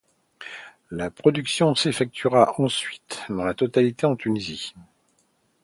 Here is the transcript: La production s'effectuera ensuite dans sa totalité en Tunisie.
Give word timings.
La 0.89 1.11
production 1.11 1.75
s'effectuera 1.75 2.55
ensuite 2.59 3.21
dans 3.29 3.43
sa 3.45 3.53
totalité 3.53 4.07
en 4.07 4.15
Tunisie. 4.15 4.73